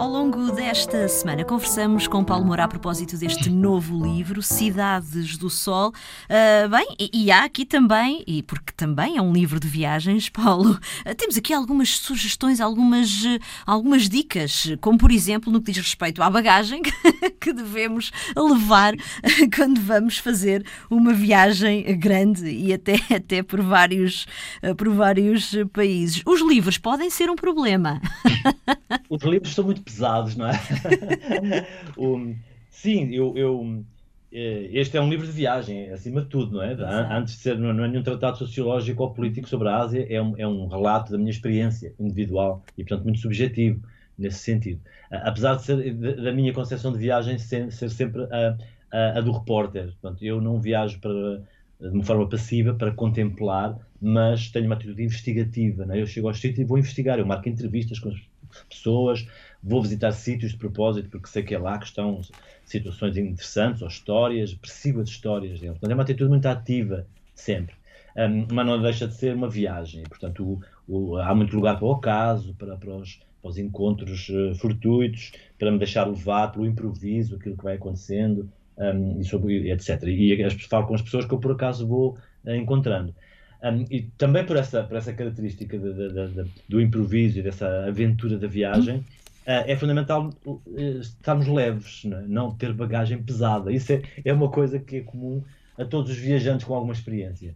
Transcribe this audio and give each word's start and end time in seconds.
Ao 0.00 0.08
longo 0.08 0.50
desta 0.52 1.06
semana 1.08 1.44
conversamos 1.44 2.08
com 2.08 2.24
Paulo 2.24 2.46
Moura 2.46 2.64
a 2.64 2.68
propósito 2.68 3.18
deste 3.18 3.50
novo 3.50 4.02
livro, 4.02 4.42
Cidades 4.42 5.36
do 5.36 5.50
Sol. 5.50 5.90
Uh, 5.90 6.68
bem, 6.70 6.86
e, 6.98 7.10
e, 7.12 7.30
há 7.30 7.44
aqui 7.44 7.66
também, 7.66 8.24
e 8.26 8.42
porque 8.42 8.72
também 8.74 9.18
é 9.18 9.20
um 9.20 9.30
livro 9.30 9.60
de 9.60 9.68
viagens, 9.68 10.30
Paulo, 10.32 10.70
uh, 10.70 11.14
temos 11.14 11.36
aqui 11.36 11.52
algumas 11.52 11.98
sugestões, 11.98 12.62
algumas, 12.62 13.10
algumas 13.66 14.08
dicas, 14.08 14.74
como 14.80 14.96
por 14.96 15.12
exemplo 15.12 15.52
no 15.52 15.60
que 15.60 15.70
diz 15.70 15.82
respeito 15.84 16.22
à 16.22 16.30
bagagem 16.30 16.80
que 17.38 17.52
devemos 17.52 18.10
levar 18.34 18.94
quando 19.54 19.82
vamos 19.82 20.16
fazer 20.16 20.64
uma 20.88 21.12
viagem 21.12 21.84
grande 21.98 22.48
e 22.48 22.72
até, 22.72 22.94
até 23.14 23.42
por, 23.42 23.60
vários, 23.60 24.26
por 24.78 24.88
vários 24.88 25.54
países. 25.74 26.22
Os 26.24 26.40
livros 26.40 26.78
podem 26.78 27.10
ser 27.10 27.28
um 27.28 27.36
problema. 27.36 28.00
Os 29.10 29.22
livros 29.22 29.52
são 29.54 29.64
muito 29.64 29.89
pesados, 29.90 30.36
não 30.36 30.46
é? 30.46 30.52
um, 31.98 32.36
sim, 32.70 33.14
eu, 33.14 33.36
eu, 33.36 33.84
eh, 34.32 34.68
este 34.72 34.96
é 34.96 35.00
um 35.00 35.10
livro 35.10 35.26
de 35.26 35.32
viagem, 35.32 35.90
acima 35.90 36.22
de 36.22 36.28
tudo, 36.28 36.56
não 36.56 36.62
é? 36.62 36.72
Exato. 36.72 37.12
Antes 37.12 37.34
de 37.34 37.40
ser, 37.40 37.58
não 37.58 37.84
é 37.84 37.88
nenhum 37.88 38.02
tratado 38.02 38.38
sociológico 38.38 39.02
ou 39.02 39.10
político 39.12 39.48
sobre 39.48 39.68
a 39.68 39.78
Ásia, 39.78 40.06
é 40.08 40.20
um, 40.22 40.34
é 40.38 40.46
um 40.46 40.66
relato 40.66 41.12
da 41.12 41.18
minha 41.18 41.30
experiência 41.30 41.94
individual 41.98 42.62
e, 42.78 42.84
portanto, 42.84 43.04
muito 43.04 43.20
subjetivo 43.20 43.82
nesse 44.16 44.38
sentido. 44.38 44.80
Apesar 45.10 45.56
de 45.56 45.62
ser 45.64 45.94
da 45.94 46.32
minha 46.32 46.52
concepção 46.52 46.92
de 46.92 46.98
viagem 46.98 47.38
ser, 47.38 47.72
ser 47.72 47.90
sempre 47.90 48.22
a, 48.24 48.56
a, 48.92 49.18
a, 49.18 49.20
do 49.20 49.32
repórter. 49.32 49.92
Portanto, 50.00 50.22
eu 50.22 50.40
não 50.40 50.60
viajo 50.60 51.00
para, 51.00 51.38
de 51.80 51.88
uma 51.88 52.04
forma 52.04 52.28
passiva 52.28 52.74
para 52.74 52.92
contemplar, 52.92 53.76
mas 54.00 54.50
tenho 54.50 54.66
uma 54.66 54.74
atitude 54.74 55.02
investigativa. 55.02 55.86
É? 55.90 56.00
Eu 56.00 56.06
chego 56.06 56.28
ao 56.28 56.34
sítio 56.34 56.60
e 56.60 56.64
vou 56.64 56.78
investigar. 56.78 57.18
Eu 57.18 57.26
marco 57.26 57.48
entrevistas 57.48 57.98
com 57.98 58.10
as 58.10 58.16
pessoas, 58.68 59.26
vou 59.62 59.82
visitar 59.82 60.12
sítios 60.12 60.52
de 60.52 60.58
propósito 60.58 61.08
porque 61.08 61.28
sei 61.28 61.42
que 61.42 61.54
é 61.54 61.58
lá 61.58 61.78
que 61.78 61.86
estão 61.86 62.20
situações 62.64 63.16
interessantes 63.16 63.82
ou 63.82 63.88
histórias, 63.88 64.54
percebo 64.54 65.00
as 65.00 65.08
histórias. 65.08 65.60
Portanto, 65.60 65.90
é 65.90 65.94
uma 65.94 66.02
atitude 66.02 66.30
muito 66.30 66.46
ativa 66.46 67.06
sempre. 67.34 67.74
Um, 68.16 68.46
mas 68.52 68.66
não 68.66 68.80
deixa 68.80 69.06
de 69.06 69.14
ser 69.14 69.34
uma 69.34 69.48
viagem. 69.48 70.02
Portanto, 70.04 70.60
o, 70.88 71.12
o, 71.12 71.16
há 71.16 71.34
muito 71.34 71.54
lugar 71.54 71.76
para 71.78 71.86
o 71.86 71.92
acaso, 71.92 72.54
para, 72.54 72.76
para, 72.76 72.90
os, 72.90 73.20
para 73.40 73.50
os 73.50 73.58
encontros 73.58 74.28
uh, 74.28 74.54
fortuitos, 74.56 75.32
para 75.58 75.70
me 75.70 75.78
deixar 75.78 76.06
levar 76.06 76.52
pelo 76.52 76.66
improviso, 76.66 77.36
aquilo 77.36 77.56
que 77.56 77.64
vai 77.64 77.76
acontecendo, 77.76 78.48
um, 78.76 79.20
e 79.20 79.24
sobre, 79.24 79.70
etc. 79.70 80.02
E 80.04 80.42
as, 80.42 80.54
falo 80.64 80.86
com 80.86 80.94
as 80.94 81.02
pessoas 81.02 81.24
que 81.24 81.32
eu 81.32 81.38
por 81.38 81.52
acaso 81.52 81.86
vou 81.86 82.18
uh, 82.44 82.54
encontrando. 82.54 83.14
Um, 83.62 83.84
e 83.90 84.02
também 84.16 84.44
por 84.44 84.56
essa, 84.56 84.82
por 84.82 84.96
essa 84.96 85.12
característica 85.12 85.78
de, 85.78 85.92
de, 85.92 86.28
de, 86.28 86.50
do 86.68 86.80
improviso 86.80 87.38
e 87.38 87.42
dessa 87.42 87.86
aventura 87.86 88.38
da 88.38 88.46
viagem, 88.46 88.96
uh, 88.98 89.04
é 89.66 89.76
fundamental 89.76 90.30
uh, 90.46 90.62
estarmos 91.00 91.46
leves, 91.46 92.04
não, 92.04 92.18
é? 92.18 92.22
não, 92.22 92.54
ter 92.54 92.72
bagagem 92.72 93.22
pesada. 93.22 93.70
Isso 93.70 93.92
é, 93.92 94.02
é 94.24 94.32
uma 94.32 94.50
coisa 94.50 94.78
que 94.78 94.96
é 94.96 95.00
comum 95.00 95.42
a 95.76 95.84
todos 95.84 96.10
os 96.10 96.16
viajantes 96.16 96.66
com 96.66 96.74
alguma 96.74 96.94
experiência. 96.94 97.54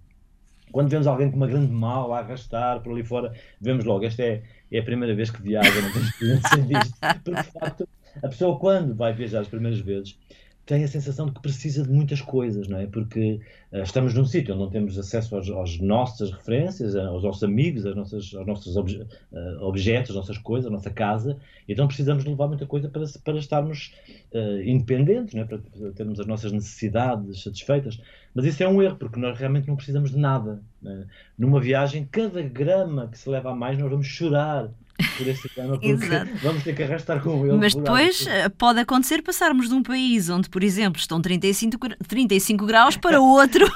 Quando 0.72 0.88
vemos 0.88 1.06
alguém 1.06 1.30
com 1.30 1.36
uma 1.36 1.46
grande 1.46 1.72
mala 1.72 2.16
a 2.16 2.20
arrastar 2.20 2.80
por 2.80 2.92
ali 2.92 3.04
fora, 3.04 3.32
vemos 3.60 3.84
logo, 3.84 4.04
esta 4.04 4.22
é, 4.22 4.42
é 4.72 4.78
a 4.80 4.82
primeira 4.82 5.14
vez 5.14 5.30
que 5.30 5.40
viaja, 5.40 5.80
não 5.80 5.92
tem 5.92 6.02
experiência 6.02 6.58
disto. 6.66 6.96
Porque, 7.22 7.42
de 7.42 7.50
facto, 7.52 7.88
a 8.22 8.28
pessoa, 8.28 8.58
quando 8.58 8.94
vai 8.94 9.12
viajar 9.12 9.40
as 9.40 9.48
primeiras 9.48 9.78
vezes, 9.80 10.18
tem 10.66 10.82
a 10.82 10.88
sensação 10.88 11.26
de 11.26 11.32
que 11.32 11.42
precisa 11.42 11.82
de 11.82 11.90
muitas 11.90 12.20
coisas, 12.20 12.68
não 12.68 12.78
é? 12.78 12.86
Porque 12.86 13.40
uh, 13.70 13.82
estamos 13.82 14.14
num 14.14 14.24
sítio 14.24 14.54
onde 14.54 14.64
não 14.64 14.70
temos 14.70 14.98
acesso 14.98 15.36
aos 15.36 15.78
nossas 15.78 16.30
referências, 16.30 16.96
aos 16.96 17.22
nossos 17.22 17.42
amigos, 17.42 17.84
aos 17.84 17.94
nossos, 17.94 18.34
aos 18.34 18.46
nossos 18.46 18.76
obje, 18.76 19.02
uh, 19.32 19.62
objetos, 19.62 20.10
às 20.10 20.16
nossas 20.16 20.38
coisas, 20.38 20.70
à 20.70 20.72
nossa 20.72 20.90
casa, 20.90 21.36
então 21.68 21.86
precisamos 21.86 22.24
de 22.24 22.30
levar 22.30 22.48
muita 22.48 22.66
coisa 22.66 22.88
para, 22.88 23.04
para 23.22 23.38
estarmos 23.38 23.94
uh, 24.32 24.62
independentes, 24.62 25.34
não 25.34 25.42
é? 25.42 25.44
para, 25.44 25.58
para, 25.58 25.92
termos 25.92 26.18
as 26.18 26.26
nossas 26.26 26.50
necessidades 26.50 27.42
satisfeitas. 27.42 28.00
Mas 28.34 28.46
isso 28.46 28.62
é 28.62 28.68
um 28.68 28.82
erro, 28.82 28.96
porque 28.96 29.20
nós 29.20 29.38
realmente 29.38 29.68
não 29.68 29.76
precisamos 29.76 30.10
de 30.10 30.18
nada. 30.18 30.62
É? 30.84 31.04
Numa 31.38 31.60
viagem, 31.60 32.08
cada 32.10 32.40
grama 32.42 33.08
que 33.08 33.18
se 33.18 33.28
leva 33.28 33.50
a 33.50 33.54
mais, 33.54 33.78
nós 33.78 33.90
vamos 33.90 34.06
chorar 34.06 34.70
por 35.16 35.26
esse 35.26 35.48
porque 35.48 35.96
vamos 36.42 36.62
ter 36.62 36.74
que 36.74 36.82
arrastar 36.82 37.22
com 37.22 37.44
ele. 37.44 37.56
Mas 37.56 37.74
depois 37.74 38.26
eh, 38.26 38.48
pode 38.48 38.80
acontecer 38.80 39.22
passarmos 39.22 39.68
de 39.68 39.74
um 39.74 39.82
país 39.82 40.30
onde, 40.30 40.48
por 40.48 40.62
exemplo, 40.62 41.00
estão 41.00 41.20
35, 41.20 41.78
35 42.06 42.66
graus 42.66 42.96
para 42.96 43.18
outro. 43.20 43.66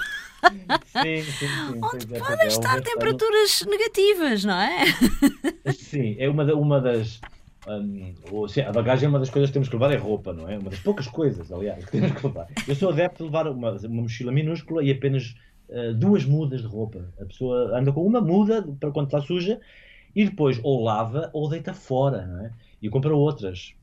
Sim, 1.03 1.23
sim, 1.23 1.47
sim. 1.47 1.81
Onde 1.83 2.07
podem 2.07 2.45
é, 2.45 2.47
estar 2.47 2.81
temperaturas 2.81 3.67
negativas, 3.69 4.45
não 4.45 4.55
é? 4.55 4.85
Sim, 5.75 6.15
é 6.19 6.29
uma, 6.29 6.45
uma 6.55 6.81
das. 6.81 7.21
Um, 7.67 8.15
a 8.67 8.73
bagagem 8.73 9.07
é 9.07 9.09
uma 9.09 9.19
das 9.19 9.29
coisas 9.29 9.51
que 9.51 9.55
temos 9.55 9.69
que 9.69 9.75
levar, 9.75 9.93
é 9.93 9.97
roupa, 9.97 10.33
não 10.33 10.49
é? 10.49 10.57
Uma 10.57 10.71
das 10.71 10.79
poucas 10.79 11.09
coisas, 11.09 11.51
aliás, 11.51 11.85
que 11.85 11.91
temos 11.91 12.13
que 12.13 12.25
levar. 12.25 12.47
Eu 12.69 12.75
sou 12.77 12.91
adepto 12.91 13.19
de 13.19 13.25
levar 13.25 13.49
uma, 13.49 13.73
uma 13.73 14.03
mochila 14.03 14.31
minúscula 14.31 14.83
e 14.83 14.93
apenas 14.93 15.35
uh, 15.69 15.93
duas 15.95 16.25
mudas 16.25 16.63
de 16.63 16.69
roupa. 16.69 17.13
A 17.21 17.25
pessoa 17.25 17.77
anda 17.77 17.93
com 17.93 18.07
uma 18.07 18.21
muda 18.21 18.63
para 18.79 18.93
quando 18.93 19.07
está 19.07 19.21
suja 19.21 19.61
e 20.15 20.25
depois 20.25 20.61
ou 20.63 20.83
lava 20.83 21.31
ou 21.33 21.49
deita 21.49 21.73
fora, 21.73 22.27
não 22.27 22.47
é? 22.47 22.53
E 22.81 22.89
compra 22.89 23.15
outras. 23.15 23.75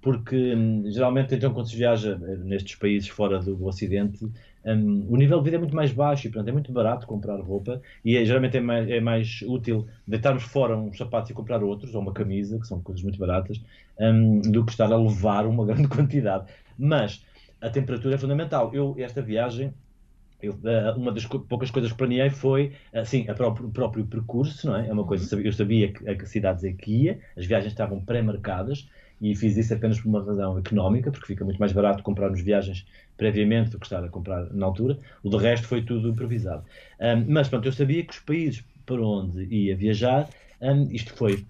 Porque 0.00 0.54
hum, 0.54 0.84
geralmente, 0.86 1.34
então, 1.34 1.52
quando 1.52 1.68
se 1.68 1.76
viaja 1.76 2.18
eh, 2.22 2.36
nestes 2.36 2.76
países 2.76 3.08
fora 3.08 3.40
do, 3.40 3.56
do 3.56 3.66
Ocidente, 3.66 4.28
um, 4.64 5.06
o 5.08 5.16
nível 5.16 5.38
de 5.38 5.44
vida 5.44 5.56
é 5.56 5.58
muito 5.58 5.74
mais 5.74 5.92
baixo 5.92 6.26
e, 6.26 6.30
portanto, 6.30 6.48
é 6.48 6.52
muito 6.52 6.72
barato 6.72 7.06
comprar 7.06 7.40
roupa 7.40 7.80
e 8.04 8.16
é, 8.16 8.24
geralmente 8.24 8.56
é 8.56 8.60
mais, 8.60 8.88
é 8.90 9.00
mais, 9.00 9.42
útil 9.42 9.86
deitarmos 10.06 10.42
fora 10.42 10.76
uns 10.76 10.98
sapatos 10.98 11.30
e 11.30 11.34
comprar 11.34 11.62
outros, 11.62 11.94
ou 11.94 12.00
uma 12.00 12.12
camisa, 12.12 12.58
que 12.58 12.66
são 12.66 12.80
coisas 12.80 13.02
muito 13.02 13.18
baratas, 13.18 13.60
um, 13.98 14.40
do 14.40 14.64
que 14.64 14.72
estar 14.72 14.92
a 14.92 14.96
levar 14.96 15.46
uma 15.46 15.64
grande 15.66 15.88
quantidade. 15.88 16.46
Mas 16.78 17.24
a 17.60 17.70
temperatura 17.70 18.16
é 18.16 18.18
fundamental. 18.18 18.74
Eu, 18.74 18.94
esta 18.98 19.22
viagem, 19.22 19.72
eu, 20.46 20.58
eh, 20.64 20.92
uma 20.96 21.12
das 21.12 21.26
poucas 21.26 21.70
coisas 21.70 21.92
que 21.92 21.98
planeei 21.98 22.30
foi 22.30 22.72
assim, 22.92 23.24
próprio, 23.24 23.68
o 23.68 23.70
próprio 23.70 24.06
percurso, 24.06 24.66
não 24.66 24.76
é? 24.76 24.88
É 24.88 24.92
uma 24.92 25.04
coisa, 25.04 25.34
uhum. 25.36 25.42
eu 25.42 25.52
sabia 25.52 25.92
que, 25.92 26.08
a 26.08 26.14
que 26.14 26.26
cidades 26.26 26.64
é 26.64 26.72
que 26.72 26.90
ia, 26.90 27.20
as 27.36 27.46
viagens 27.46 27.72
estavam 27.72 28.00
pré-marcadas 28.00 28.88
e 29.20 29.34
fiz 29.34 29.56
isso 29.56 29.72
apenas 29.72 30.00
por 30.00 30.08
uma 30.08 30.22
razão 30.22 30.58
económica, 30.58 31.10
porque 31.10 31.26
fica 31.26 31.44
muito 31.44 31.58
mais 31.58 31.72
barato 31.72 32.02
comprarmos 32.02 32.40
viagens 32.40 32.86
previamente 33.16 33.70
do 33.70 33.78
que 33.78 33.86
estar 33.86 34.04
a 34.04 34.08
comprar 34.08 34.52
na 34.52 34.66
altura. 34.66 34.98
O 35.22 35.30
de 35.30 35.36
resto 35.38 35.66
foi 35.66 35.82
tudo 35.82 36.08
improvisado. 36.08 36.64
Um, 37.00 37.32
mas 37.32 37.48
pronto, 37.48 37.66
eu 37.66 37.72
sabia 37.72 38.04
que 38.04 38.12
os 38.12 38.20
países 38.20 38.62
para 38.84 39.02
onde 39.02 39.44
ia 39.44 39.76
viajar, 39.76 40.28
um, 40.60 40.90
isto 40.90 41.14
foi, 41.14 41.44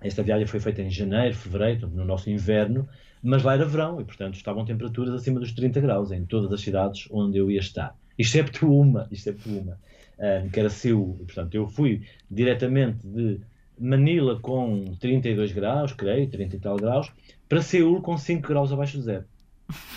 esta 0.00 0.22
viagem 0.22 0.46
foi 0.46 0.60
feita 0.60 0.80
em 0.80 0.90
janeiro, 0.90 1.34
fevereiro, 1.34 1.88
no 1.88 2.04
nosso 2.04 2.30
inverno, 2.30 2.88
mas 3.22 3.42
lá 3.42 3.54
era 3.54 3.64
verão 3.64 4.00
e 4.00 4.04
portanto 4.04 4.34
estavam 4.34 4.64
temperaturas 4.64 5.12
acima 5.12 5.40
dos 5.40 5.52
30 5.52 5.80
graus 5.80 6.12
em 6.12 6.24
todas 6.24 6.52
as 6.52 6.60
cidades 6.60 7.08
onde 7.10 7.36
eu 7.36 7.50
ia 7.50 7.60
estar 7.60 7.96
excepto 8.18 8.70
uma, 8.70 9.08
excepto 9.10 9.48
uma, 9.48 9.78
um, 10.18 10.48
que 10.48 10.58
era 10.58 10.68
Seul. 10.68 11.14
Portanto, 11.24 11.54
eu 11.54 11.68
fui 11.68 12.02
diretamente 12.30 13.06
de 13.06 13.40
Manila 13.78 14.38
com 14.40 14.96
32 14.98 15.52
graus, 15.52 15.92
creio, 15.92 16.28
30 16.28 16.56
e 16.56 16.58
tal 16.58 16.76
graus, 16.76 17.12
para 17.48 17.62
Seul 17.62 18.02
com 18.02 18.18
5 18.18 18.46
graus 18.46 18.72
abaixo 18.72 18.98
de 18.98 19.04
zero. 19.04 19.24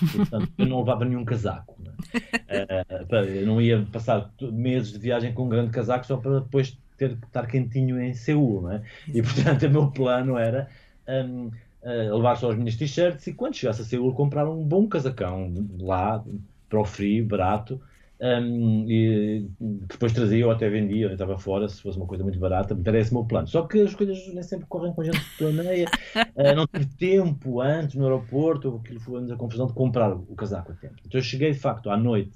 E, 0.04 0.18
portanto, 0.18 0.52
eu 0.58 0.66
não 0.66 0.80
levava 0.80 1.06
nenhum 1.06 1.26
casaco. 1.26 1.78
Não 1.84 1.92
uh, 1.92 3.16
eu 3.26 3.48
não 3.48 3.62
ia 3.62 3.86
passar 3.92 4.30
meses 4.42 4.92
de 4.92 5.00
viagem 5.00 5.34
com 5.34 5.46
um 5.46 5.50
grande 5.50 5.72
casaco 5.72 6.06
só 6.06 6.18
para 6.18 6.40
depois 6.40 6.78
ter 6.98 7.16
que 7.18 7.26
estar 7.26 7.48
quentinho 7.48 8.00
em 8.02 8.14
Seul. 8.14 8.62
Não 8.64 8.72
é? 8.74 8.82
E, 9.08 9.22
portanto, 9.22 9.66
o 9.66 9.70
meu 9.70 9.88
plano 9.90 10.38
era 10.38 10.70
um, 11.08 11.48
uh, 11.48 12.16
levar 12.16 12.36
só 12.36 12.52
as 12.52 12.58
minhas 12.58 12.76
t-shirts 12.76 13.26
e 13.28 13.34
quando 13.34 13.56
chegasse 13.56 13.82
a 13.82 13.86
Seul 13.86 14.14
comprar 14.14 14.48
um 14.48 14.64
bom 14.64 14.88
casacão 14.88 15.52
lá 15.80 16.24
para 16.70 16.80
o 16.80 16.86
frio, 16.86 17.26
barato, 17.26 17.82
um, 18.22 18.86
e 18.88 19.50
depois 19.60 20.14
trazia 20.14 20.46
ou 20.46 20.52
até 20.52 20.70
vendia, 20.70 21.08
eu 21.08 21.14
estava 21.14 21.40
fora, 21.40 21.68
se 21.68 21.82
fosse 21.82 21.98
uma 21.98 22.06
coisa 22.06 22.24
muito 22.24 22.38
barata, 22.38 22.78
era 22.86 23.00
esse 23.00 23.10
o 23.10 23.16
meu 23.16 23.26
plano. 23.26 23.48
Só 23.48 23.64
que 23.64 23.82
as 23.82 23.96
coisas 23.96 24.16
nem 24.32 24.44
sempre 24.44 24.68
correm 24.68 24.94
com 24.94 25.02
a 25.02 25.06
gente 25.06 25.20
que 25.20 25.38
planeia. 25.40 25.88
uh, 26.16 26.56
não 26.56 26.68
tive 26.68 26.86
tempo 26.98 27.62
antes 27.62 27.96
no 27.96 28.04
aeroporto, 28.04 28.80
aquilo 28.84 29.00
foi 29.00 29.32
a 29.32 29.36
confusão 29.36 29.66
de 29.66 29.74
comprar 29.74 30.14
o 30.14 30.36
casaco 30.36 30.72
a 30.72 30.76
tempo. 30.76 30.96
Então 31.04 31.20
eu 31.20 31.24
cheguei 31.24 31.52
de 31.52 31.58
facto 31.58 31.90
à 31.90 31.98
noite 31.98 32.32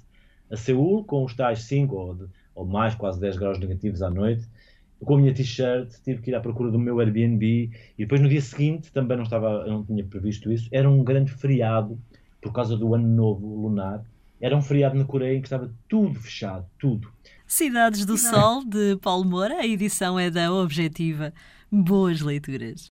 a 0.49 0.57
Seul 0.57 1.03
com 1.03 1.23
os 1.23 1.35
tais 1.35 1.61
5 1.63 1.95
ou, 1.95 2.17
ou 2.55 2.65
mais, 2.65 2.95
quase 2.95 3.19
10 3.19 3.37
graus 3.37 3.59
negativos 3.59 4.01
à 4.01 4.09
noite. 4.09 4.43
Com 5.03 5.15
a 5.15 5.17
minha 5.19 5.33
t-shirt, 5.35 5.93
tive 6.03 6.19
que 6.21 6.31
ir 6.31 6.35
à 6.35 6.39
procura 6.39 6.71
do 6.71 6.79
meu 6.79 6.99
Airbnb 6.99 7.45
e 7.45 7.71
depois 7.99 8.21
no 8.21 8.29
dia 8.29 8.41
seguinte, 8.41 8.91
também 8.91 9.17
não 9.17 9.23
estava, 9.23 9.67
não 9.67 9.83
tinha 9.83 10.03
previsto 10.03 10.51
isso, 10.51 10.67
era 10.71 10.89
um 10.89 11.03
grande 11.03 11.31
feriado 11.31 11.99
por 12.41 12.51
causa 12.51 12.75
do 12.75 12.95
ano 12.95 13.07
novo 13.07 13.45
lunar 13.45 14.03
era 14.39 14.55
um 14.55 14.61
feriado 14.61 14.97
na 14.97 15.05
Coreia 15.05 15.37
em 15.37 15.41
que 15.41 15.47
estava 15.47 15.73
tudo 15.87 16.19
fechado, 16.19 16.65
tudo. 16.77 17.11
Cidades 17.47 18.05
do 18.05 18.17
Sol, 18.17 18.65
de 18.65 18.97
Paulo 18.97 19.25
Moura, 19.25 19.55
a 19.59 19.67
edição 19.67 20.19
é 20.19 20.29
da 20.29 20.51
Objetiva. 20.51 21.33
Boas 21.71 22.21
leituras. 22.21 22.91